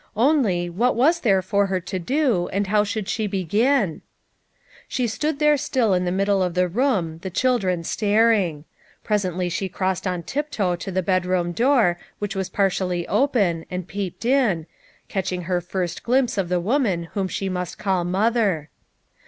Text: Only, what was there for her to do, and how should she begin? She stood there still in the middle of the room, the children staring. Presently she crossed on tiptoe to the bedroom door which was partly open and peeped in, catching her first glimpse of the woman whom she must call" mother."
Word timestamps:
Only, 0.17 0.67
what 0.67 0.95
was 0.95 1.19
there 1.19 1.43
for 1.43 1.67
her 1.67 1.79
to 1.79 1.99
do, 1.99 2.47
and 2.47 2.65
how 2.65 2.83
should 2.83 3.07
she 3.07 3.27
begin? 3.27 4.01
She 4.87 5.05
stood 5.05 5.37
there 5.37 5.57
still 5.57 5.93
in 5.93 6.05
the 6.05 6.11
middle 6.11 6.41
of 6.41 6.55
the 6.55 6.67
room, 6.67 7.19
the 7.19 7.29
children 7.29 7.83
staring. 7.83 8.65
Presently 9.03 9.47
she 9.47 9.69
crossed 9.69 10.07
on 10.07 10.23
tiptoe 10.23 10.75
to 10.75 10.89
the 10.91 11.03
bedroom 11.03 11.51
door 11.51 11.99
which 12.17 12.35
was 12.35 12.49
partly 12.49 13.07
open 13.07 13.63
and 13.69 13.87
peeped 13.87 14.25
in, 14.25 14.65
catching 15.07 15.43
her 15.43 15.61
first 15.61 16.01
glimpse 16.01 16.35
of 16.35 16.49
the 16.49 16.59
woman 16.59 17.09
whom 17.13 17.27
she 17.27 17.47
must 17.47 17.77
call" 17.77 18.03
mother." 18.03 18.71